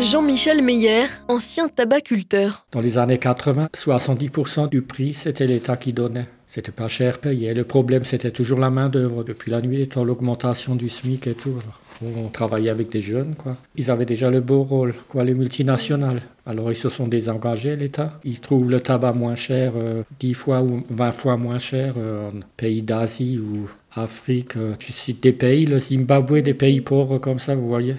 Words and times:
Jean-Michel 0.00 0.62
Meyer, 0.62 1.06
ancien 1.28 1.68
tabaculteur. 1.68 2.66
Dans 2.72 2.80
les 2.80 2.98
années 2.98 3.18
80, 3.18 3.68
70% 3.74 4.68
du 4.68 4.82
prix, 4.82 5.14
c'était 5.14 5.46
l'État 5.46 5.76
qui 5.76 5.92
donnait. 5.92 6.26
C'était 6.46 6.72
pas 6.72 6.88
cher 6.88 7.18
payé. 7.18 7.54
Le 7.54 7.64
problème, 7.64 8.04
c'était 8.04 8.30
toujours 8.30 8.58
la 8.58 8.70
main-d'œuvre. 8.70 9.24
Depuis 9.24 9.50
la 9.50 9.60
nuit 9.60 9.80
étant 9.80 10.04
l'augmentation 10.04 10.76
du 10.76 10.88
SMIC 10.88 11.26
et 11.26 11.34
tout. 11.34 11.58
On 12.02 12.28
travaillait 12.28 12.70
avec 12.70 12.90
des 12.90 13.00
jeunes, 13.00 13.34
quoi. 13.34 13.56
Ils 13.76 13.90
avaient 13.90 14.04
déjà 14.04 14.30
le 14.30 14.40
beau 14.40 14.62
rôle, 14.62 14.94
quoi, 15.08 15.24
les 15.24 15.34
multinationales. 15.34 16.22
Alors 16.46 16.70
ils 16.70 16.76
se 16.76 16.88
sont 16.88 17.08
désengagés, 17.08 17.76
l'État. 17.76 18.18
Ils 18.24 18.40
trouvent 18.40 18.70
le 18.70 18.80
tabac 18.80 19.12
moins 19.12 19.36
cher, 19.36 19.72
10 20.20 20.30
euh, 20.30 20.34
fois 20.34 20.62
ou 20.62 20.82
20 20.90 21.12
fois 21.12 21.36
moins 21.36 21.58
cher 21.58 21.94
euh, 21.96 22.28
en 22.28 22.40
pays 22.56 22.82
d'Asie 22.82 23.38
ou 23.38 23.68
Afrique. 23.92 24.56
Euh, 24.56 24.74
je 24.78 24.92
cite 24.92 25.22
des 25.22 25.32
pays, 25.32 25.66
le 25.66 25.78
Zimbabwe, 25.78 26.40
des 26.40 26.54
pays 26.54 26.80
pauvres 26.80 27.18
comme 27.18 27.38
ça, 27.38 27.54
vous 27.54 27.68
voyez. 27.68 27.96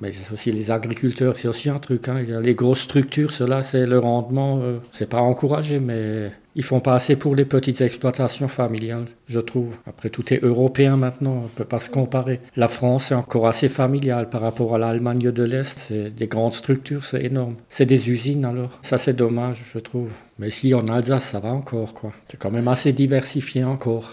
Mais 0.00 0.12
c'est 0.12 0.32
aussi 0.32 0.52
les 0.52 0.70
agriculteurs, 0.70 1.36
c'est 1.36 1.48
aussi 1.48 1.70
un 1.70 1.78
truc. 1.78 2.08
Hein. 2.08 2.16
Les 2.42 2.54
grosses 2.54 2.82
structures, 2.82 3.32
cela, 3.32 3.62
c'est 3.62 3.86
le 3.86 3.98
rendement, 3.98 4.60
c'est 4.92 5.08
pas 5.08 5.20
encouragé, 5.20 5.78
mais 5.78 6.30
ils 6.56 6.64
font 6.64 6.80
pas 6.80 6.94
assez 6.94 7.16
pour 7.16 7.36
les 7.36 7.44
petites 7.44 7.82
exploitations 7.82 8.48
familiales, 8.48 9.08
je 9.26 9.40
trouve. 9.40 9.76
Après, 9.86 10.08
tout 10.08 10.32
est 10.32 10.42
européen 10.42 10.96
maintenant, 10.96 11.42
on 11.44 11.48
peut 11.48 11.66
pas 11.66 11.78
se 11.78 11.90
comparer. 11.90 12.40
La 12.56 12.66
France 12.66 13.12
est 13.12 13.14
encore 13.14 13.46
assez 13.46 13.68
familiale 13.68 14.30
par 14.30 14.40
rapport 14.40 14.74
à 14.74 14.78
l'Allemagne 14.78 15.30
de 15.30 15.42
l'Est. 15.42 15.78
C'est 15.78 16.14
des 16.14 16.26
grandes 16.26 16.54
structures, 16.54 17.04
c'est 17.04 17.24
énorme. 17.24 17.56
C'est 17.68 17.84
des 17.84 18.08
usines 18.08 18.46
alors. 18.46 18.78
Ça, 18.80 18.96
c'est 18.96 19.12
dommage, 19.12 19.64
je 19.70 19.78
trouve. 19.78 20.08
Mais 20.38 20.48
si 20.48 20.72
en 20.72 20.88
Alsace, 20.88 21.24
ça 21.24 21.40
va 21.40 21.50
encore, 21.50 21.92
quoi. 21.92 22.12
C'est 22.28 22.38
quand 22.38 22.50
même 22.50 22.68
assez 22.68 22.92
diversifié 22.92 23.64
encore. 23.64 24.04